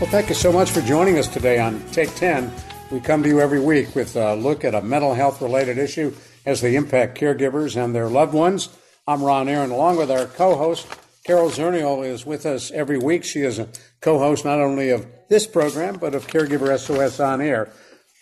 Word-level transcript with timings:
Well, 0.00 0.08
thank 0.08 0.30
you 0.30 0.34
so 0.34 0.50
much 0.50 0.70
for 0.70 0.80
joining 0.80 1.18
us 1.18 1.28
today 1.28 1.58
on 1.58 1.78
Take 1.90 2.14
10. 2.14 2.50
We 2.90 3.00
come 3.00 3.22
to 3.22 3.28
you 3.28 3.38
every 3.38 3.60
week 3.60 3.94
with 3.94 4.16
a 4.16 4.34
look 4.34 4.64
at 4.64 4.74
a 4.74 4.80
mental 4.80 5.12
health 5.12 5.42
related 5.42 5.76
issue 5.76 6.14
as 6.46 6.62
they 6.62 6.74
impact 6.74 7.20
caregivers 7.20 7.76
and 7.76 7.94
their 7.94 8.08
loved 8.08 8.32
ones. 8.32 8.70
I'm 9.06 9.22
Ron 9.22 9.46
Aaron, 9.46 9.70
along 9.70 9.98
with 9.98 10.10
our 10.10 10.24
co 10.24 10.56
host, 10.56 10.86
Carol 11.26 11.50
Zernial, 11.50 12.02
is 12.02 12.24
with 12.24 12.46
us 12.46 12.70
every 12.70 12.96
week. 12.96 13.24
She 13.24 13.40
is 13.40 13.58
a 13.58 13.68
co 14.00 14.18
host 14.18 14.42
not 14.42 14.58
only 14.58 14.88
of 14.88 15.06
this 15.28 15.46
program, 15.46 15.98
but 15.98 16.14
of 16.14 16.26
Caregiver 16.26 16.78
SOS 16.78 17.20
On 17.20 17.42
Air. 17.42 17.70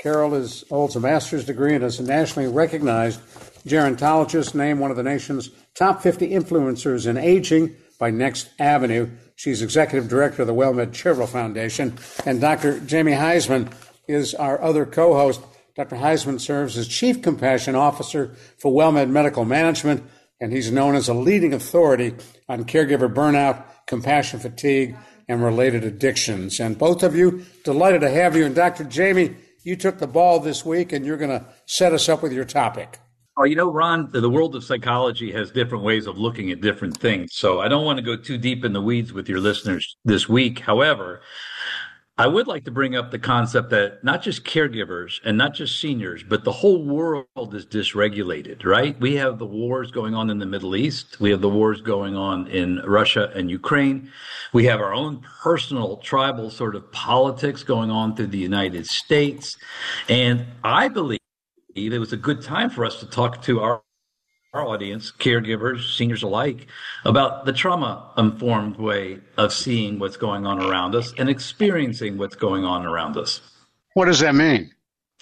Carol 0.01 0.35
is, 0.35 0.65
holds 0.69 0.97
a 0.97 1.01
master's 1.01 1.45
degree 1.45 1.77
and 1.77 1.85
is 1.85 2.01
a 2.01 2.03
nationally 2.03 2.49
recognized 2.49 3.21
gerontologist, 3.65 4.53
named 4.53 4.81
one 4.81 4.91
of 4.91 4.97
the 4.97 5.05
nation's 5.05 5.51
top 5.77 6.03
50 6.03 6.31
influencers 6.31 7.07
in 7.07 7.17
aging 7.17 7.77
by 8.01 8.11
Next 8.11 8.49
Avenue. 8.59 9.09
She's 9.39 9.63
executive 9.63 10.09
director 10.09 10.43
of 10.43 10.49
the 10.49 10.55
WellMed 10.55 10.93
Charitable 10.93 11.29
Foundation. 11.29 11.97
And 12.27 12.41
Dr. 12.41 12.81
Jamie 12.81 13.13
Huysman 13.13 13.71
is 14.09 14.35
our 14.35 14.61
other 14.61 14.85
co 14.85 15.15
host. 15.15 15.41
Dr. 15.77 15.95
Huysman 15.95 16.41
serves 16.41 16.77
as 16.77 16.89
chief 16.89 17.23
compassion 17.23 17.77
officer 17.77 18.35
for 18.59 18.73
WellMed 18.73 19.11
Medical 19.11 19.45
Management, 19.45 20.03
and 20.41 20.53
he's 20.53 20.73
known 20.73 20.97
as 20.97 21.09
a 21.09 21.15
leading 21.15 21.55
authority 21.55 22.17
on 22.49 22.65
caregiver 22.65 23.09
burnout, 23.15 23.63
compassion 23.87 24.41
fatigue, 24.41 24.97
and 25.29 25.41
related 25.41 25.85
addictions. 25.85 26.59
And 26.59 26.77
both 26.77 27.05
of 27.05 27.15
you, 27.15 27.45
delighted 27.63 28.01
to 28.01 28.11
have 28.11 28.35
you. 28.35 28.45
And 28.45 28.57
Dr. 28.57 28.83
Jamie, 28.83 29.37
you 29.63 29.77
took 29.77 29.99
the 29.99 30.09
ball 30.09 30.41
this 30.41 30.65
week, 30.65 30.93
and 30.93 31.07
you're 31.07 31.17
going 31.17 31.39
to 31.39 31.47
set 31.65 31.93
us 31.93 32.09
up 32.09 32.25
with 32.25 32.33
your 32.33 32.45
topic. 32.45 32.99
Oh, 33.41 33.45
you 33.45 33.55
know, 33.55 33.71
Ron, 33.71 34.11
the 34.11 34.29
world 34.29 34.57
of 34.57 34.65
psychology 34.65 35.31
has 35.31 35.53
different 35.53 35.85
ways 35.85 36.09
of 36.09 36.19
looking 36.19 36.51
at 36.51 36.61
different 36.61 36.99
things. 36.99 37.35
So 37.35 37.61
I 37.61 37.69
don't 37.69 37.85
want 37.85 37.99
to 37.99 38.03
go 38.03 38.17
too 38.17 38.37
deep 38.37 38.65
in 38.65 38.73
the 38.73 38.81
weeds 38.81 39.13
with 39.13 39.29
your 39.29 39.39
listeners 39.39 39.97
this 40.05 40.29
week. 40.29 40.59
However, 40.59 41.21
I 42.19 42.27
would 42.27 42.49
like 42.49 42.65
to 42.65 42.73
bring 42.73 42.97
up 42.97 43.13
the 43.13 43.19
concept 43.21 43.71
that 43.71 44.03
not 44.03 44.23
just 44.23 44.43
caregivers 44.43 45.21
and 45.25 45.39
not 45.39 45.55
just 45.55 45.81
seniors, 45.81 46.25
but 46.25 46.43
the 46.43 46.51
whole 46.51 46.85
world 46.85 47.55
is 47.55 47.65
dysregulated, 47.65 48.65
right? 48.65 48.99
We 48.99 49.15
have 49.15 49.39
the 49.39 49.47
wars 49.47 49.93
going 49.93 50.17
on 50.17 50.31
in 50.31 50.41
the 50.41 50.47
Middle 50.47 50.75
East. 50.75 51.21
We 51.21 51.31
have 51.31 51.41
the 51.41 51.49
wars 51.49 51.81
going 51.81 52.17
on 52.17 52.49
in 52.49 52.79
Russia 52.85 53.31
and 53.37 53.49
Ukraine. 53.49 54.11
We 54.53 54.65
have 54.65 54.81
our 54.81 54.93
own 54.93 55.25
personal 55.41 55.99
tribal 55.99 56.51
sort 56.51 56.75
of 56.75 56.91
politics 56.91 57.63
going 57.63 57.93
on 57.93 58.17
through 58.17 58.27
the 58.27 58.39
United 58.39 58.89
States. 58.89 59.57
And 60.09 60.45
I 60.65 60.89
believe 60.89 61.21
it 61.87 61.99
was 61.99 62.13
a 62.13 62.17
good 62.17 62.43
time 62.43 62.71
for 62.71 62.85
us 62.85 63.01
to 63.01 63.07
talk 63.07 63.43
to 63.43 63.61
our 63.61 63.83
our 64.55 64.67
audience, 64.67 65.13
caregivers, 65.13 65.95
seniors 65.95 66.23
alike, 66.23 66.69
about 67.05 67.45
the 67.45 67.53
trauma 67.53 68.11
informed 68.17 68.77
way 68.77 69.19
of 69.37 69.53
seeing 69.53 69.99
what's 69.99 70.17
going 70.17 70.47
on 70.47 70.59
around 70.59 70.95
us 70.95 71.13
and 71.19 71.29
experiencing 71.29 72.17
what's 72.17 72.35
going 72.35 72.65
on 72.65 72.87
around 72.87 73.19
us. 73.19 73.43
What 73.93 74.07
does 74.07 74.21
that 74.21 74.35
mean? 74.35 74.71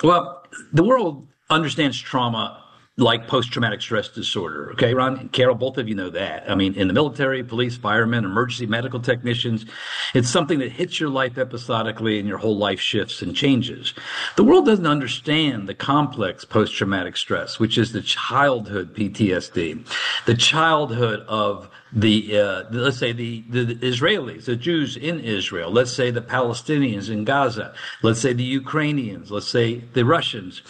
Well, 0.02 0.44
the 0.72 0.84
world 0.84 1.26
understands 1.50 2.00
trauma 2.00 2.62
like 2.98 3.28
post 3.28 3.52
traumatic 3.52 3.82
stress 3.82 4.08
disorder. 4.08 4.70
Okay, 4.72 4.94
Ron, 4.94 5.28
Carol, 5.28 5.54
both 5.54 5.76
of 5.76 5.86
you 5.86 5.94
know 5.94 6.08
that. 6.10 6.50
I 6.50 6.54
mean, 6.54 6.74
in 6.74 6.88
the 6.88 6.94
military, 6.94 7.44
police, 7.44 7.76
firemen, 7.76 8.24
emergency 8.24 8.64
medical 8.66 9.00
technicians, 9.00 9.66
it's 10.14 10.30
something 10.30 10.60
that 10.60 10.72
hits 10.72 10.98
your 10.98 11.10
life 11.10 11.36
episodically 11.36 12.18
and 12.18 12.26
your 12.26 12.38
whole 12.38 12.56
life 12.56 12.80
shifts 12.80 13.20
and 13.20 13.36
changes. 13.36 13.92
The 14.36 14.44
world 14.44 14.64
doesn't 14.64 14.86
understand 14.86 15.68
the 15.68 15.74
complex 15.74 16.46
post 16.46 16.74
traumatic 16.74 17.18
stress, 17.18 17.58
which 17.58 17.76
is 17.76 17.92
the 17.92 18.00
childhood 18.00 18.94
PTSD, 18.94 19.86
the 20.24 20.34
childhood 20.34 21.20
of 21.28 21.68
the, 21.92 22.38
uh, 22.38 22.64
let's 22.70 22.98
say 22.98 23.12
the, 23.12 23.44
the 23.48 23.74
Israelis, 23.76 24.44
the 24.46 24.56
Jews 24.56 24.96
in 24.96 25.20
Israel, 25.20 25.70
let's 25.70 25.92
say 25.92 26.10
the 26.10 26.22
Palestinians 26.22 27.10
in 27.10 27.24
Gaza, 27.24 27.74
let's 28.02 28.20
say 28.20 28.32
the 28.32 28.44
Ukrainians, 28.44 29.30
let's 29.30 29.48
say 29.48 29.78
the 29.92 30.04
Russians 30.04 30.62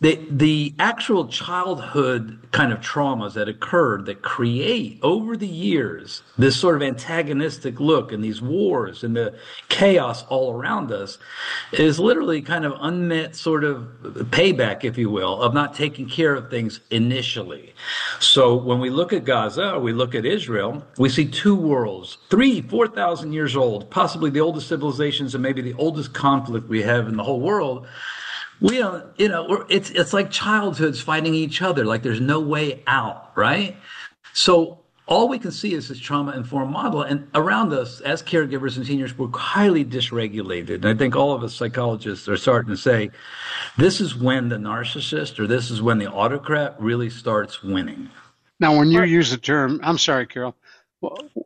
the 0.00 0.18
the 0.30 0.74
actual 0.78 1.26
childhood 1.26 2.38
kind 2.52 2.72
of 2.72 2.80
traumas 2.80 3.34
that 3.34 3.48
occurred 3.48 4.06
that 4.06 4.22
create 4.22 4.98
over 5.02 5.36
the 5.36 5.46
years 5.46 6.22
this 6.36 6.56
sort 6.56 6.76
of 6.76 6.82
antagonistic 6.82 7.80
look 7.80 8.12
and 8.12 8.22
these 8.22 8.40
wars 8.40 9.02
and 9.02 9.16
the 9.16 9.36
chaos 9.68 10.24
all 10.28 10.54
around 10.54 10.92
us 10.92 11.18
is 11.72 11.98
literally 11.98 12.40
kind 12.40 12.64
of 12.64 12.72
unmet 12.80 13.34
sort 13.34 13.64
of 13.64 13.88
payback 14.30 14.84
if 14.84 14.96
you 14.96 15.10
will 15.10 15.42
of 15.42 15.52
not 15.52 15.74
taking 15.74 16.08
care 16.08 16.34
of 16.34 16.48
things 16.48 16.80
initially. 16.90 17.74
So 18.20 18.54
when 18.54 18.78
we 18.78 18.90
look 18.90 19.12
at 19.12 19.24
gaza 19.24 19.78
we 19.80 19.92
look 19.92 20.14
at 20.14 20.24
israel 20.24 20.57
we 20.98 21.08
see 21.08 21.26
two 21.26 21.54
worlds 21.54 22.18
three 22.30 22.60
four 22.62 22.86
thousand 22.86 23.32
years 23.32 23.56
old 23.56 23.90
possibly 23.90 24.30
the 24.30 24.40
oldest 24.40 24.68
civilizations 24.68 25.34
and 25.34 25.42
maybe 25.42 25.62
the 25.62 25.74
oldest 25.74 26.12
conflict 26.12 26.68
we 26.68 26.82
have 26.82 27.08
in 27.08 27.16
the 27.16 27.24
whole 27.24 27.40
world 27.40 27.86
we 28.60 28.78
don't, 28.78 29.04
you 29.16 29.28
know, 29.28 29.64
it's 29.68 29.90
it's 29.90 30.12
like 30.12 30.30
childhoods 30.30 31.00
fighting 31.00 31.34
each 31.34 31.62
other. 31.62 31.84
Like 31.84 32.02
there's 32.02 32.20
no 32.20 32.40
way 32.40 32.82
out, 32.86 33.30
right? 33.36 33.76
So 34.32 34.80
all 35.06 35.28
we 35.28 35.38
can 35.38 35.52
see 35.52 35.74
is 35.74 35.88
this 35.88 35.98
trauma 35.98 36.32
informed 36.32 36.72
model, 36.72 37.02
and 37.02 37.28
around 37.34 37.72
us 37.72 38.00
as 38.00 38.22
caregivers 38.22 38.76
and 38.76 38.86
seniors, 38.86 39.16
we're 39.16 39.30
highly 39.30 39.84
dysregulated. 39.84 40.76
And 40.76 40.86
I 40.86 40.94
think 40.94 41.16
all 41.16 41.32
of 41.32 41.42
us 41.42 41.54
psychologists 41.54 42.28
are 42.28 42.36
starting 42.36 42.70
to 42.70 42.76
say, 42.76 43.10
this 43.78 44.00
is 44.00 44.14
when 44.14 44.48
the 44.48 44.56
narcissist 44.56 45.38
or 45.38 45.46
this 45.46 45.70
is 45.70 45.80
when 45.80 45.98
the 45.98 46.10
autocrat 46.10 46.76
really 46.78 47.08
starts 47.08 47.62
winning. 47.62 48.10
Now, 48.60 48.76
when 48.76 48.90
you 48.90 49.04
use 49.04 49.30
the 49.30 49.36
term, 49.36 49.80
I'm 49.82 49.98
sorry, 49.98 50.26
Carol. 50.26 50.56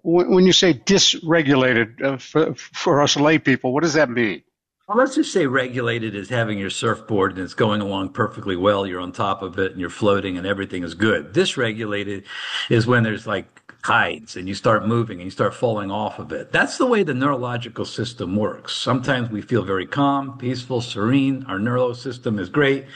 When 0.02 0.46
you 0.46 0.52
say 0.52 0.72
dysregulated 0.72 2.02
uh, 2.02 2.16
for, 2.16 2.54
for 2.54 3.02
us 3.02 3.16
lay 3.16 3.38
people, 3.38 3.74
what 3.74 3.82
does 3.82 3.94
that 3.94 4.08
mean? 4.08 4.42
Well, 4.88 4.98
let's 4.98 5.14
just 5.14 5.32
say 5.32 5.46
regulated 5.46 6.14
is 6.14 6.28
having 6.28 6.58
your 6.58 6.70
surfboard 6.70 7.32
and 7.32 7.40
it's 7.40 7.54
going 7.54 7.80
along 7.80 8.10
perfectly 8.14 8.56
well. 8.56 8.86
You're 8.86 9.00
on 9.00 9.12
top 9.12 9.42
of 9.42 9.58
it 9.58 9.72
and 9.72 9.80
you're 9.80 9.90
floating 9.90 10.36
and 10.36 10.46
everything 10.46 10.82
is 10.82 10.94
good. 10.94 11.32
Dysregulated 11.32 12.24
is 12.68 12.86
when 12.86 13.02
there's 13.02 13.26
like 13.26 13.61
tides 13.82 14.36
and 14.36 14.48
you 14.48 14.54
start 14.54 14.86
moving 14.86 15.18
and 15.18 15.24
you 15.24 15.30
start 15.30 15.54
falling 15.54 15.90
off 15.90 16.18
of 16.18 16.32
it. 16.32 16.52
That's 16.52 16.78
the 16.78 16.86
way 16.86 17.02
the 17.02 17.14
neurological 17.14 17.84
system 17.84 18.36
works. 18.36 18.76
Sometimes 18.76 19.30
we 19.30 19.42
feel 19.42 19.64
very 19.64 19.86
calm, 19.86 20.38
peaceful, 20.38 20.80
serene. 20.80 21.44
Our 21.48 21.58
neural 21.58 21.94
system 21.94 22.38
is 22.38 22.48
great. 22.48 22.86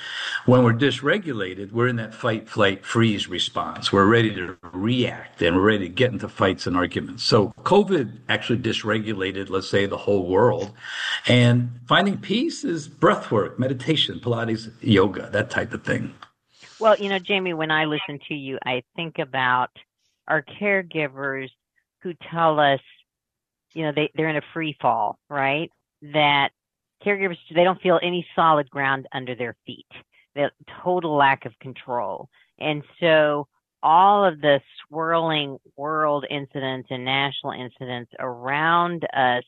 When 0.44 0.62
we're 0.62 0.74
dysregulated, 0.74 1.72
we're 1.72 1.88
in 1.88 1.96
that 1.96 2.14
fight, 2.14 2.48
flight, 2.48 2.84
freeze 2.84 3.28
response. 3.28 3.92
We're 3.92 4.06
ready 4.06 4.34
to 4.36 4.56
react 4.72 5.42
and 5.42 5.56
we're 5.56 5.62
ready 5.62 5.88
to 5.88 5.94
get 5.94 6.12
into 6.12 6.28
fights 6.28 6.66
and 6.66 6.76
arguments. 6.76 7.24
So 7.24 7.52
COVID 7.64 8.18
actually 8.28 8.60
dysregulated, 8.60 9.50
let's 9.50 9.68
say, 9.68 9.86
the 9.86 9.96
whole 9.96 10.26
world. 10.26 10.72
And 11.26 11.80
finding 11.88 12.18
peace 12.18 12.62
is 12.64 12.86
breath 12.86 13.30
work, 13.32 13.58
meditation, 13.58 14.20
Pilates, 14.20 14.70
yoga, 14.80 15.30
that 15.30 15.50
type 15.50 15.72
of 15.72 15.82
thing. 15.82 16.14
Well, 16.78 16.96
you 16.96 17.08
know, 17.08 17.18
Jamie, 17.18 17.54
when 17.54 17.70
I 17.70 17.86
listen 17.86 18.20
to 18.28 18.34
you, 18.34 18.58
I 18.64 18.82
think 18.96 19.18
about 19.18 19.70
our 20.28 20.44
caregivers 20.60 21.48
who 22.02 22.12
tell 22.30 22.58
us, 22.60 22.80
you 23.74 23.84
know, 23.84 23.92
they, 23.94 24.10
they're 24.14 24.28
in 24.28 24.36
a 24.36 24.42
free 24.52 24.76
fall, 24.80 25.18
right? 25.28 25.70
That 26.02 26.50
caregivers, 27.04 27.36
they 27.54 27.64
don't 27.64 27.80
feel 27.80 28.00
any 28.02 28.26
solid 28.34 28.70
ground 28.70 29.06
under 29.12 29.34
their 29.34 29.56
feet. 29.66 29.86
The 30.34 30.50
total 30.84 31.16
lack 31.16 31.46
of 31.46 31.58
control. 31.60 32.28
And 32.58 32.82
so 33.00 33.46
all 33.82 34.24
of 34.24 34.40
the 34.40 34.60
swirling 34.88 35.58
world 35.76 36.26
incidents 36.30 36.88
and 36.90 37.04
national 37.04 37.52
incidents 37.52 38.12
around 38.18 39.06
us, 39.14 39.44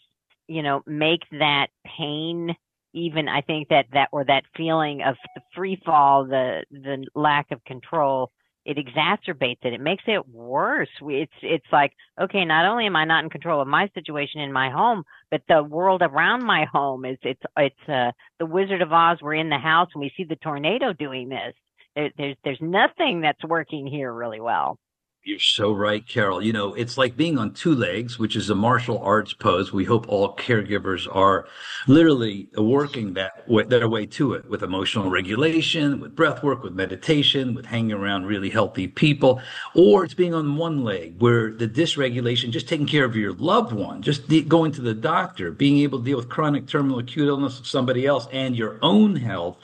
you 0.47 0.63
know, 0.63 0.83
make 0.87 1.23
that 1.33 1.69
pain 1.99 2.55
even 2.95 3.29
I 3.29 3.43
think 3.43 3.69
that 3.69 3.87
that 3.93 4.09
or 4.13 4.25
that 4.25 4.45
feeling 4.57 5.03
of 5.03 5.17
the 5.35 5.43
free 5.55 5.81
fall, 5.85 6.25
the 6.25 6.65
the 6.71 7.07
lack 7.15 7.51
of 7.51 7.63
control 7.65 8.31
it 8.69 8.77
exacerbates 8.77 9.65
it. 9.65 9.73
It 9.73 9.81
makes 9.81 10.05
it 10.07 10.29
worse. 10.29 10.91
It's 11.01 11.33
it's 11.41 11.67
like 11.73 11.95
okay, 12.21 12.45
not 12.45 12.67
only 12.67 12.85
am 12.85 12.97
I 12.97 13.07
not 13.07 13.25
in 13.25 13.31
control 13.31 13.63
of 13.63 13.67
my 13.67 13.89
situation 13.95 14.43
in 14.43 14.53
my 14.53 14.69
home, 14.69 15.05
but 15.31 15.41
the 15.49 15.63
world 15.63 16.03
around 16.03 16.45
my 16.45 16.67
home 16.71 17.07
is 17.07 17.17
it's 17.23 17.41
it's 17.57 17.89
uh, 17.89 18.13
the 18.39 18.45
Wizard 18.45 18.83
of 18.83 18.93
Oz. 18.93 19.19
We're 19.23 19.35
in 19.35 19.49
the 19.49 19.57
house 19.59 19.89
and 19.95 20.03
we 20.03 20.13
see 20.19 20.25
the 20.25 20.37
tornado 20.37 20.93
doing 20.93 21.31
this. 21.31 21.55
There, 21.97 22.11
there's 22.19 22.37
there's 22.45 22.61
nothing 22.61 23.23
that's 23.23 23.43
working 23.43 23.87
here 23.87 24.13
really 24.13 24.41
well. 24.41 24.79
You're 25.25 25.39
so 25.41 25.73
right, 25.73 26.07
Carol. 26.09 26.41
You 26.41 26.55
know, 26.55 26.73
it's 26.73 26.97
like 26.97 27.15
being 27.15 27.39
on 27.39 27.53
two 27.53 27.75
legs, 27.75 28.19
which 28.19 28.35
is 28.35 28.49
a 28.49 28.55
martial 28.55 28.99
arts 29.01 29.35
pose. 29.35 29.73
We 29.73 29.85
hope 29.85 30.09
all 30.09 30.35
caregivers 30.37 31.07
are 31.15 31.47
literally 31.87 32.49
working 32.57 33.13
that 33.15 33.47
way, 33.47 33.65
their 33.65 33.91
way 33.91 34.07
to 34.07 34.33
it 34.33 34.49
with 34.49 34.63
emotional 34.63 35.11
regulation, 35.11 36.01
with 36.01 36.17
breath 36.17 36.43
work, 36.43 36.63
with 36.63 36.73
meditation, 36.73 37.55
with 37.55 37.67
hanging 37.67 37.93
around 37.93 38.25
really 38.25 38.49
healthy 38.49 38.89
people. 38.89 39.43
Or 39.75 40.03
it's 40.05 40.15
being 40.15 40.33
on 40.33 40.57
one 40.57 40.83
leg 40.83 41.21
where 41.21 41.53
the 41.53 41.69
dysregulation, 41.69 42.51
just 42.51 42.69
taking 42.69 42.87
care 42.87 43.05
of 43.05 43.15
your 43.15 43.35
loved 43.35 43.73
one, 43.73 44.01
just 44.01 44.29
de- 44.29 44.43
going 44.43 44.73
to 44.73 44.81
the 44.81 44.95
doctor, 44.95 45.51
being 45.51 45.79
able 45.79 45.99
to 45.99 46.05
deal 46.07 46.17
with 46.17 46.31
chronic 46.31 46.67
terminal 46.67 47.01
acute 47.01 47.29
illness 47.29 47.59
of 47.59 47.67
somebody 47.67 48.07
else 48.07 48.29
and 48.33 48.57
your 48.57 48.79
own 48.81 49.17
health. 49.17 49.59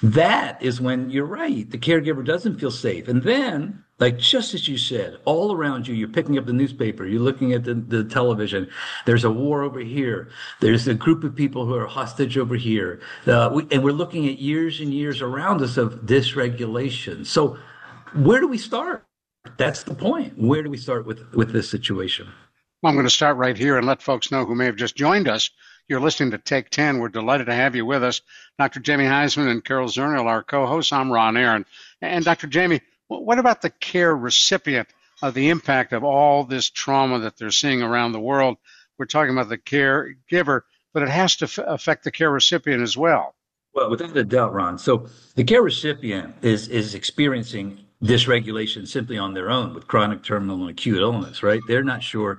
That 0.00 0.62
is 0.62 0.80
when 0.80 1.10
you're 1.10 1.24
right. 1.24 1.68
The 1.68 1.78
caregiver 1.78 2.24
doesn't 2.24 2.60
feel 2.60 2.70
safe. 2.70 3.08
And 3.08 3.24
then 3.24 3.82
like 3.98 4.18
just 4.18 4.54
as 4.54 4.68
you 4.68 4.78
said, 4.78 5.18
all 5.24 5.52
around 5.52 5.88
you, 5.88 5.94
you're 5.94 6.08
picking 6.08 6.38
up 6.38 6.46
the 6.46 6.52
newspaper, 6.52 7.06
you're 7.06 7.20
looking 7.20 7.52
at 7.52 7.64
the, 7.64 7.74
the 7.74 8.04
television. 8.04 8.68
There's 9.06 9.24
a 9.24 9.30
war 9.30 9.62
over 9.62 9.80
here. 9.80 10.30
There's 10.60 10.86
a 10.86 10.94
group 10.94 11.24
of 11.24 11.34
people 11.34 11.66
who 11.66 11.74
are 11.74 11.86
hostage 11.86 12.38
over 12.38 12.54
here. 12.54 13.00
Uh, 13.26 13.50
we, 13.52 13.66
and 13.72 13.82
we're 13.82 13.92
looking 13.92 14.28
at 14.28 14.38
years 14.38 14.80
and 14.80 14.94
years 14.94 15.20
around 15.20 15.62
us 15.62 15.76
of 15.76 16.02
dysregulation. 16.02 17.26
So 17.26 17.58
where 18.14 18.40
do 18.40 18.46
we 18.46 18.58
start? 18.58 19.04
That's 19.56 19.82
the 19.82 19.94
point. 19.94 20.38
Where 20.38 20.62
do 20.62 20.70
we 20.70 20.76
start 20.76 21.06
with, 21.06 21.34
with 21.34 21.52
this 21.52 21.68
situation? 21.68 22.28
I'm 22.84 22.94
going 22.94 23.06
to 23.06 23.10
start 23.10 23.36
right 23.36 23.56
here 23.56 23.76
and 23.76 23.86
let 23.86 24.02
folks 24.02 24.30
know 24.30 24.44
who 24.44 24.54
may 24.54 24.66
have 24.66 24.76
just 24.76 24.94
joined 24.94 25.26
us. 25.26 25.50
You're 25.88 26.00
listening 26.00 26.30
to 26.30 26.38
Take 26.38 26.70
10. 26.70 26.98
We're 26.98 27.08
delighted 27.08 27.46
to 27.46 27.54
have 27.54 27.74
you 27.74 27.84
with 27.84 28.04
us. 28.04 28.20
Dr. 28.58 28.78
Jamie 28.78 29.04
Huysman 29.04 29.50
and 29.50 29.64
Carol 29.64 29.88
Zernial, 29.88 30.26
our 30.26 30.44
co-hosts. 30.44 30.92
I'm 30.92 31.10
Ron 31.10 31.36
Aaron. 31.36 31.64
And 32.00 32.24
Dr. 32.24 32.46
Jamie, 32.46 32.80
what 33.08 33.38
about 33.38 33.62
the 33.62 33.70
care 33.70 34.14
recipient 34.16 34.88
of 35.22 35.34
the 35.34 35.48
impact 35.48 35.92
of 35.92 36.04
all 36.04 36.44
this 36.44 36.70
trauma 36.70 37.18
that 37.20 37.36
they're 37.36 37.50
seeing 37.50 37.82
around 37.82 38.12
the 38.12 38.20
world? 38.20 38.56
We're 38.98 39.06
talking 39.06 39.32
about 39.32 39.48
the 39.48 39.58
caregiver, 39.58 40.62
but 40.92 41.02
it 41.02 41.08
has 41.08 41.36
to 41.36 41.44
f- 41.44 41.58
affect 41.58 42.04
the 42.04 42.10
care 42.10 42.30
recipient 42.30 42.82
as 42.82 42.96
well. 42.96 43.34
Well, 43.74 43.90
without 43.90 44.16
a 44.16 44.24
doubt, 44.24 44.54
Ron. 44.54 44.78
So 44.78 45.08
the 45.34 45.44
care 45.44 45.62
recipient 45.62 46.34
is 46.42 46.68
is 46.68 46.94
experiencing 46.94 47.84
dysregulation 48.02 48.86
simply 48.86 49.18
on 49.18 49.34
their 49.34 49.50
own 49.50 49.74
with 49.74 49.88
chronic 49.88 50.22
terminal 50.22 50.60
and 50.60 50.70
acute 50.70 51.00
illness, 51.00 51.42
right? 51.42 51.60
They're 51.66 51.82
not 51.82 52.02
sure, 52.02 52.38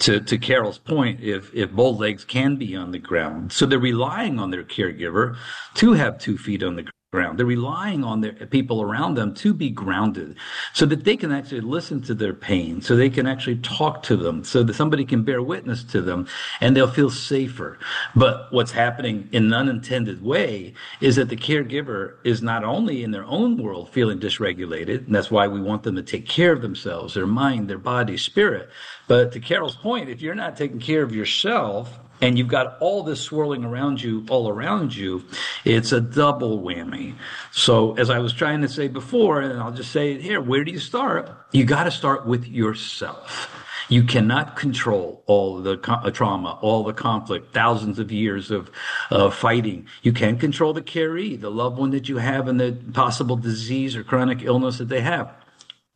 to, 0.00 0.20
to 0.20 0.38
Carol's 0.38 0.78
point, 0.78 1.20
if, 1.20 1.54
if 1.54 1.70
both 1.70 1.98
legs 1.98 2.24
can 2.24 2.56
be 2.56 2.74
on 2.74 2.90
the 2.90 2.98
ground. 2.98 3.52
So 3.52 3.66
they're 3.66 3.78
relying 3.78 4.38
on 4.38 4.50
their 4.50 4.64
caregiver 4.64 5.36
to 5.74 5.92
have 5.92 6.18
two 6.18 6.38
feet 6.38 6.62
on 6.62 6.76
the 6.76 6.82
ground. 6.82 6.92
They're 7.14 7.46
relying 7.46 8.04
on 8.04 8.20
their 8.20 8.32
people 8.32 8.82
around 8.82 9.14
them 9.14 9.34
to 9.36 9.54
be 9.54 9.70
grounded 9.70 10.36
so 10.72 10.84
that 10.86 11.04
they 11.04 11.16
can 11.16 11.32
actually 11.32 11.60
listen 11.60 12.02
to 12.02 12.14
their 12.14 12.34
pain, 12.34 12.82
so 12.82 12.96
they 12.96 13.10
can 13.10 13.26
actually 13.26 13.58
talk 13.58 14.02
to 14.04 14.16
them, 14.16 14.44
so 14.44 14.62
that 14.62 14.74
somebody 14.74 15.04
can 15.04 15.22
bear 15.22 15.42
witness 15.42 15.84
to 15.84 16.02
them 16.02 16.26
and 16.60 16.76
they'll 16.76 16.90
feel 16.90 17.10
safer. 17.10 17.78
But 18.16 18.52
what's 18.52 18.72
happening 18.72 19.28
in 19.32 19.44
an 19.44 19.52
unintended 19.52 20.22
way 20.22 20.74
is 21.00 21.16
that 21.16 21.28
the 21.28 21.36
caregiver 21.36 22.14
is 22.24 22.42
not 22.42 22.64
only 22.64 23.04
in 23.04 23.10
their 23.10 23.24
own 23.24 23.62
world 23.62 23.90
feeling 23.90 24.18
dysregulated, 24.18 25.06
and 25.06 25.14
that's 25.14 25.30
why 25.30 25.48
we 25.48 25.60
want 25.60 25.82
them 25.82 25.96
to 25.96 26.02
take 26.02 26.28
care 26.28 26.52
of 26.52 26.62
themselves, 26.62 27.14
their 27.14 27.26
mind, 27.26 27.68
their 27.68 27.78
body, 27.78 28.16
spirit. 28.16 28.68
But 29.06 29.32
to 29.32 29.40
Carol's 29.40 29.76
point, 29.76 30.08
if 30.08 30.20
you're 30.20 30.34
not 30.34 30.56
taking 30.56 30.80
care 30.80 31.02
of 31.02 31.14
yourself, 31.14 32.00
and 32.24 32.38
you've 32.38 32.48
got 32.48 32.78
all 32.80 33.02
this 33.02 33.20
swirling 33.20 33.64
around 33.64 34.02
you, 34.02 34.24
all 34.30 34.48
around 34.48 34.96
you, 34.96 35.22
it's 35.66 35.92
a 35.92 36.00
double 36.00 36.62
whammy. 36.62 37.14
So, 37.52 37.92
as 37.98 38.08
I 38.08 38.18
was 38.18 38.32
trying 38.32 38.62
to 38.62 38.68
say 38.68 38.88
before, 38.88 39.42
and 39.42 39.60
I'll 39.60 39.72
just 39.72 39.92
say 39.92 40.12
it 40.12 40.22
here, 40.22 40.40
where 40.40 40.64
do 40.64 40.72
you 40.72 40.78
start? 40.78 41.30
You 41.52 41.66
got 41.66 41.84
to 41.84 41.90
start 41.90 42.26
with 42.26 42.46
yourself. 42.48 43.54
You 43.90 44.04
cannot 44.04 44.56
control 44.56 45.22
all 45.26 45.60
the 45.60 45.76
co- 45.76 46.08
trauma, 46.08 46.58
all 46.62 46.82
the 46.82 46.94
conflict, 46.94 47.52
thousands 47.52 47.98
of 47.98 48.10
years 48.10 48.50
of 48.50 48.70
uh, 49.10 49.28
fighting. 49.28 49.86
You 50.00 50.14
can 50.14 50.38
control 50.38 50.72
the 50.72 50.80
caree, 50.80 51.36
the 51.36 51.50
loved 51.50 51.76
one 51.76 51.90
that 51.90 52.08
you 52.08 52.16
have, 52.16 52.48
and 52.48 52.58
the 52.58 52.72
possible 52.94 53.36
disease 53.36 53.94
or 53.96 54.02
chronic 54.02 54.40
illness 54.40 54.78
that 54.78 54.88
they 54.88 55.02
have. 55.02 55.30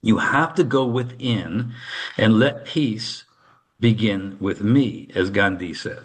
You 0.03 0.19
have 0.19 0.55
to 0.57 0.65
go 0.65 0.85
within 0.85 1.73
and 2.19 2.39
let 2.39 2.67
peace 2.67 3.25
begin 3.81 4.37
with 4.41 4.61
me, 4.61 5.09
as 5.15 5.31
Gandhi 5.31 5.73
said. 5.73 6.03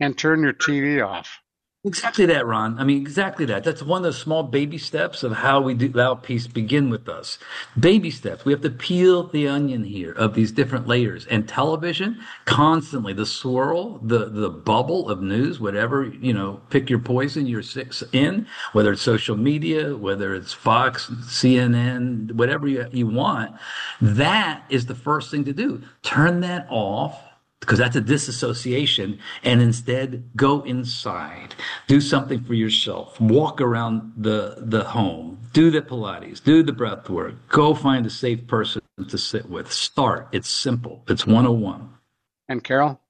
And 0.00 0.16
turn 0.16 0.42
your 0.42 0.52
TV 0.52 1.04
off. 1.06 1.40
Exactly 1.84 2.26
that, 2.26 2.44
Ron. 2.44 2.76
I 2.78 2.84
mean, 2.84 3.00
exactly 3.00 3.46
that. 3.46 3.62
That's 3.62 3.84
one 3.84 4.04
of 4.04 4.12
the 4.12 4.18
small 4.18 4.42
baby 4.42 4.78
steps 4.78 5.22
of 5.22 5.32
how 5.32 5.60
we 5.60 5.74
do, 5.74 5.92
allow 5.94 6.16
peace 6.16 6.48
begin 6.48 6.90
with 6.90 7.08
us. 7.08 7.38
Baby 7.78 8.10
steps. 8.10 8.44
We 8.44 8.52
have 8.52 8.62
to 8.62 8.70
peel 8.70 9.28
the 9.28 9.46
onion 9.46 9.84
here 9.84 10.12
of 10.12 10.34
these 10.34 10.50
different 10.50 10.88
layers. 10.88 11.24
And 11.26 11.48
television, 11.48 12.20
constantly, 12.46 13.12
the 13.12 13.24
swirl, 13.24 13.98
the, 14.02 14.28
the 14.28 14.50
bubble 14.50 15.08
of 15.08 15.22
news, 15.22 15.60
whatever, 15.60 16.04
you 16.04 16.34
know, 16.34 16.60
pick 16.68 16.90
your 16.90 16.98
poison, 16.98 17.46
you're 17.46 17.62
six 17.62 18.02
in, 18.12 18.48
whether 18.72 18.92
it's 18.92 19.02
social 19.02 19.36
media, 19.36 19.96
whether 19.96 20.34
it's 20.34 20.52
Fox, 20.52 21.08
CNN, 21.08 22.32
whatever 22.32 22.66
you, 22.66 22.88
you 22.92 23.06
want. 23.06 23.54
That 24.00 24.64
is 24.68 24.86
the 24.86 24.96
first 24.96 25.30
thing 25.30 25.44
to 25.44 25.52
do. 25.52 25.82
Turn 26.02 26.40
that 26.40 26.66
off 26.70 27.22
because 27.68 27.78
that's 27.78 27.96
a 27.96 28.00
disassociation 28.00 29.18
and 29.44 29.60
instead 29.60 30.30
go 30.34 30.62
inside. 30.62 31.54
Do 31.86 32.00
something 32.00 32.42
for 32.42 32.54
yourself. 32.54 33.20
Walk 33.20 33.60
around 33.60 34.14
the 34.16 34.54
the 34.56 34.84
home. 34.84 35.38
Do 35.52 35.70
the 35.70 35.82
pilates. 35.82 36.42
Do 36.42 36.62
the 36.62 36.72
breath 36.72 37.10
work. 37.10 37.34
Go 37.48 37.74
find 37.74 38.06
a 38.06 38.10
safe 38.10 38.46
person 38.46 38.80
to 39.06 39.18
sit 39.18 39.50
with. 39.50 39.70
Start. 39.70 40.28
It's 40.32 40.48
simple. 40.48 41.04
It's 41.08 41.26
101 41.26 41.90
and 42.48 42.64
carol? 42.64 43.02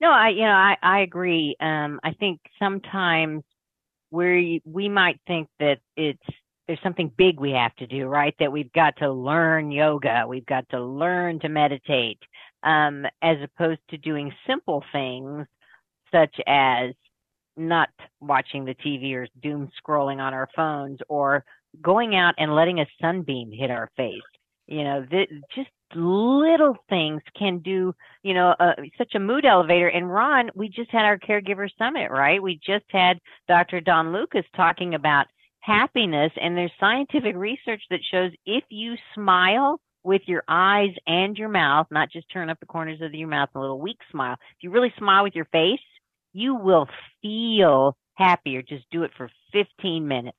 No 0.00 0.10
i 0.10 0.30
you 0.30 0.42
know 0.42 0.48
i 0.48 0.76
i 0.82 1.00
agree. 1.02 1.54
Um 1.60 2.00
i 2.02 2.12
think 2.12 2.40
sometimes 2.58 3.44
we 4.10 4.60
we 4.64 4.88
might 4.88 5.20
think 5.28 5.46
that 5.60 5.78
it's 5.96 6.18
there's 6.66 6.82
something 6.82 7.10
big 7.16 7.40
we 7.40 7.50
have 7.50 7.74
to 7.76 7.86
do, 7.88 8.06
right? 8.06 8.32
That 8.38 8.52
we've 8.52 8.72
got 8.72 8.96
to 8.98 9.10
learn 9.10 9.72
yoga, 9.72 10.24
we've 10.28 10.46
got 10.46 10.68
to 10.68 10.80
learn 10.80 11.40
to 11.40 11.48
meditate, 11.48 12.20
um, 12.62 13.06
as 13.22 13.36
opposed 13.42 13.80
to 13.90 13.98
doing 13.98 14.32
simple 14.46 14.84
things 14.92 15.46
such 16.12 16.34
as 16.46 16.92
not 17.56 17.88
watching 18.20 18.64
the 18.64 18.74
TV 18.74 19.14
or 19.14 19.26
doom 19.42 19.70
scrolling 19.80 20.18
on 20.18 20.34
our 20.34 20.48
phones 20.54 20.98
or 21.08 21.44
going 21.82 22.16
out 22.16 22.34
and 22.38 22.54
letting 22.54 22.80
a 22.80 22.86
sunbeam 23.00 23.52
hit 23.52 23.70
our 23.70 23.90
face. 23.96 24.20
You 24.66 24.84
know, 24.84 25.04
th- 25.04 25.30
just 25.54 25.70
little 25.94 26.76
things 26.88 27.20
can 27.36 27.58
do, 27.58 27.92
you 28.22 28.34
know, 28.34 28.54
uh, 28.60 28.74
such 28.96 29.14
a 29.14 29.20
mood 29.20 29.44
elevator. 29.44 29.88
And 29.88 30.10
Ron, 30.10 30.50
we 30.54 30.68
just 30.68 30.90
had 30.90 31.04
our 31.04 31.18
caregiver 31.18 31.68
summit, 31.76 32.10
right? 32.10 32.42
We 32.42 32.60
just 32.64 32.84
had 32.88 33.18
Dr. 33.48 33.80
Don 33.80 34.12
Lucas 34.12 34.44
talking 34.54 34.94
about 34.94 35.26
happiness 35.60 36.32
and 36.40 36.56
there's 36.56 36.72
scientific 36.80 37.36
research 37.36 37.82
that 37.90 38.00
shows 38.10 38.30
if 38.46 38.64
you 38.70 38.94
smile 39.14 39.78
with 40.02 40.22
your 40.26 40.42
eyes 40.48 40.94
and 41.06 41.36
your 41.36 41.48
mouth, 41.48 41.86
not 41.90 42.10
just 42.10 42.30
turn 42.32 42.50
up 42.50 42.60
the 42.60 42.66
corners 42.66 43.00
of 43.00 43.12
your 43.14 43.28
mouth, 43.28 43.50
a 43.54 43.60
little 43.60 43.80
weak 43.80 43.98
smile. 44.10 44.34
If 44.56 44.62
you 44.62 44.70
really 44.70 44.92
smile 44.98 45.24
with 45.24 45.34
your 45.34 45.46
face, 45.46 45.80
you 46.32 46.54
will 46.54 46.88
feel 47.22 47.96
happier. 48.14 48.62
Just 48.62 48.84
do 48.90 49.02
it 49.02 49.10
for 49.16 49.30
15 49.52 50.06
minutes. 50.06 50.36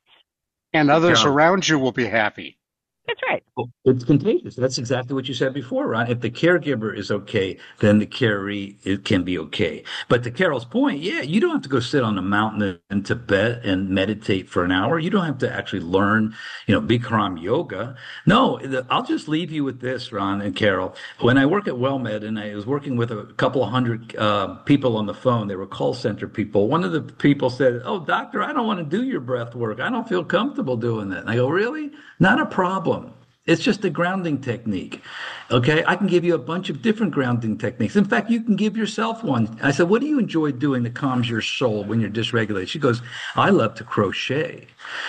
And 0.74 0.90
others 0.90 1.24
yeah. 1.24 1.30
around 1.30 1.68
you 1.68 1.78
will 1.80 1.92
be 1.92 2.06
happy. 2.06 2.58
That's 3.08 3.22
right. 3.30 3.44
It's 3.86 4.04
contagious. 4.04 4.56
That's 4.56 4.80
exactly 4.80 5.16
what 5.16 5.28
you 5.28 5.36
said 5.36 5.54
before, 5.54 5.88
Ron. 5.88 6.10
If 6.10 6.22
the 6.22 6.32
caregiver 6.32 6.98
is 6.98 7.12
okay, 7.12 7.60
then 7.80 8.00
the 8.00 8.08
caree 8.08 8.78
it 8.84 9.06
can 9.06 9.24
be 9.24 9.38
okay. 9.40 9.84
But 10.10 10.24
to 10.24 10.32
Carol's 10.32 10.66
point, 10.66 11.02
yeah, 11.02 11.22
you 11.22 11.40
don't 11.40 11.52
have 11.52 11.62
to 11.64 11.70
go 11.70 11.80
sit 11.82 12.04
on 12.04 12.18
a 12.18 12.22
mountain 12.24 12.80
in 12.90 13.04
Tibet 13.04 13.66
and 13.66 13.90
meditate 13.90 14.50
for 14.50 14.64
an 14.66 14.72
hour. 14.72 15.00
You 15.00 15.12
don't 15.12 15.26
have 15.26 15.38
to 15.40 15.54
actually 15.54 15.82
learn, 15.82 16.36
you 16.68 16.74
know, 16.76 16.82
Bikram 16.82 17.42
yoga. 17.42 17.96
No, 18.26 18.60
I'll 18.90 19.04
just 19.04 19.28
leave 19.28 19.52
you 19.52 19.64
with 19.64 19.82
this, 19.82 20.12
Ron 20.12 20.42
and 20.42 20.56
Carol. 20.56 20.96
When 21.20 21.38
I 21.38 21.46
work 21.46 21.68
at 21.68 21.76
WellMed 21.76 22.24
and 22.26 22.40
I 22.40 22.56
was 22.56 22.66
working 22.66 22.98
with 22.98 23.12
a 23.12 23.26
couple 23.38 23.66
hundred 23.66 24.16
uh, 24.18 24.56
people 24.66 24.98
on 24.98 25.06
the 25.08 25.14
phone, 25.14 25.48
they 25.48 25.56
were 25.56 25.68
call 25.68 25.94
center 25.94 26.28
people. 26.28 26.68
One 26.70 26.84
of 26.84 26.92
the 26.92 27.02
people 27.02 27.50
said, 27.50 27.82
"Oh, 27.86 28.00
doctor, 28.00 28.44
I 28.44 28.54
don't 28.54 28.68
want 28.68 28.80
to 28.80 28.98
do 28.98 29.04
your 29.06 29.22
breath 29.22 29.56
work. 29.56 29.80
I 29.80 29.90
don't 29.90 30.08
feel 30.10 30.24
comfortable 30.26 30.78
doing 30.78 31.10
that." 31.10 31.22
And 31.22 31.30
I 31.30 31.36
go, 31.36 31.50
"Really? 31.50 31.92
Not 32.20 32.40
a 32.42 32.46
problem." 32.46 33.01
It's 33.48 33.64
just 33.64 33.84
a 33.84 33.90
grounding 33.90 34.40
technique. 34.40 35.02
Okay. 35.50 35.84
I 35.88 35.96
can 35.96 36.06
give 36.06 36.24
you 36.24 36.36
a 36.36 36.38
bunch 36.40 36.70
of 36.70 36.84
different 36.84 37.12
grounding 37.12 37.58
techniques. 37.58 37.96
In 37.96 38.06
fact, 38.06 38.30
you 38.30 38.44
can 38.44 38.56
give 38.56 38.78
yourself 38.78 39.24
one. 39.24 39.58
I 39.64 39.72
said, 39.72 39.90
What 39.90 40.02
do 40.02 40.08
you 40.08 40.20
enjoy 40.20 40.52
doing 40.52 40.84
that 40.84 40.94
calms 40.94 41.28
your 41.28 41.42
soul 41.42 41.84
when 41.84 42.00
you're 42.00 42.12
dysregulated? 42.12 42.68
She 42.68 42.78
goes, 42.78 43.02
I 43.36 43.50
love 43.50 43.74
to 43.76 43.84
crochet. 43.84 44.68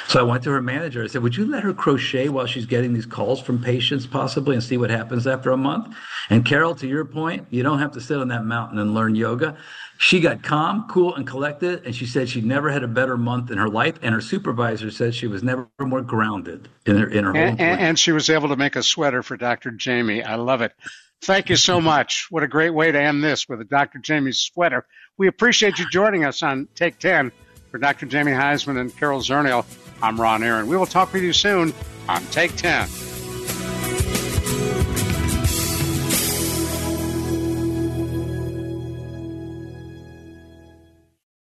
So 0.08 0.18
I 0.18 0.22
went 0.22 0.42
to 0.44 0.50
her 0.50 0.62
manager. 0.62 1.04
I 1.04 1.08
said, 1.08 1.22
Would 1.22 1.36
you 1.36 1.44
let 1.44 1.62
her 1.62 1.74
crochet 1.74 2.30
while 2.30 2.46
she's 2.46 2.64
getting 2.64 2.94
these 2.94 3.04
calls 3.04 3.42
from 3.42 3.62
patients, 3.62 4.06
possibly, 4.06 4.54
and 4.54 4.64
see 4.64 4.78
what 4.78 4.88
happens 4.88 5.26
after 5.26 5.50
a 5.50 5.58
month? 5.58 5.94
And 6.30 6.46
Carol, 6.46 6.74
to 6.76 6.88
your 6.88 7.04
point, 7.04 7.46
you 7.50 7.62
don't 7.62 7.80
have 7.80 7.92
to 7.92 8.00
sit 8.00 8.18
on 8.18 8.28
that 8.28 8.46
mountain 8.46 8.78
and 8.78 8.94
learn 8.94 9.14
yoga. 9.14 9.58
She 10.02 10.18
got 10.18 10.42
calm, 10.42 10.88
cool, 10.88 11.14
and 11.14 11.24
collected, 11.24 11.86
and 11.86 11.94
she 11.94 12.06
said 12.06 12.28
she 12.28 12.40
never 12.40 12.70
had 12.70 12.82
a 12.82 12.88
better 12.88 13.16
month 13.16 13.52
in 13.52 13.58
her 13.58 13.68
life. 13.68 14.00
And 14.02 14.12
her 14.12 14.20
supervisor 14.20 14.90
said 14.90 15.14
she 15.14 15.28
was 15.28 15.44
never 15.44 15.68
more 15.78 16.02
grounded 16.02 16.68
in 16.84 16.98
her 16.98 17.08
in 17.08 17.22
her 17.22 17.30
and, 17.36 17.60
and, 17.60 17.80
and 17.80 17.96
she 17.96 18.10
was 18.10 18.28
able 18.28 18.48
to 18.48 18.56
make 18.56 18.74
a 18.74 18.82
sweater 18.82 19.22
for 19.22 19.36
Dr. 19.36 19.70
Jamie. 19.70 20.20
I 20.20 20.34
love 20.34 20.60
it. 20.60 20.72
Thank 21.20 21.50
you 21.50 21.54
so 21.56 21.80
much. 21.80 22.26
What 22.30 22.42
a 22.42 22.48
great 22.48 22.70
way 22.70 22.90
to 22.90 23.00
end 23.00 23.22
this 23.22 23.48
with 23.48 23.60
a 23.60 23.64
Dr. 23.64 24.00
Jamie 24.00 24.32
sweater. 24.32 24.86
We 25.18 25.28
appreciate 25.28 25.78
you 25.78 25.88
joining 25.88 26.24
us 26.24 26.42
on 26.42 26.66
Take 26.74 26.98
10 26.98 27.30
for 27.70 27.78
Dr. 27.78 28.06
Jamie 28.06 28.32
Huysman 28.32 28.80
and 28.80 28.94
Carol 28.96 29.20
Zernial. 29.20 29.64
I'm 30.02 30.20
Ron 30.20 30.42
Aaron. 30.42 30.66
We 30.66 30.76
will 30.76 30.84
talk 30.84 31.12
with 31.12 31.22
you 31.22 31.32
soon 31.32 31.72
on 32.08 32.24
Take 32.26 32.56
10. 32.56 32.88